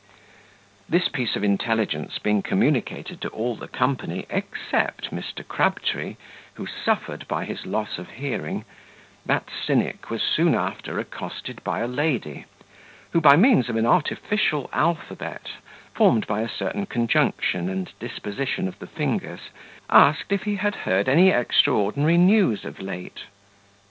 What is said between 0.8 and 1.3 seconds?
This